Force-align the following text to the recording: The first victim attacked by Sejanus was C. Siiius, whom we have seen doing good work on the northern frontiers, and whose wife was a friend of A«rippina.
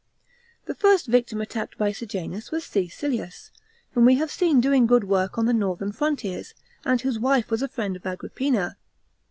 The 0.65 0.73
first 0.73 1.05
victim 1.05 1.41
attacked 1.41 1.77
by 1.77 1.91
Sejanus 1.91 2.49
was 2.49 2.65
C. 2.65 2.87
Siiius, 2.87 3.51
whom 3.91 4.03
we 4.05 4.15
have 4.15 4.31
seen 4.31 4.59
doing 4.59 4.87
good 4.87 5.03
work 5.03 5.37
on 5.37 5.45
the 5.45 5.53
northern 5.53 5.91
frontiers, 5.91 6.55
and 6.83 6.99
whose 6.99 7.19
wife 7.19 7.51
was 7.51 7.61
a 7.61 7.67
friend 7.67 7.95
of 7.95 8.03
A«rippina. 8.07 8.77